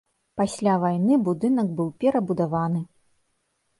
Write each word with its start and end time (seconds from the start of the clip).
Пасля 0.39 0.73
вайны 0.83 1.19
будынак 1.29 1.69
быў 1.81 1.93
перабудаваны. 2.05 2.81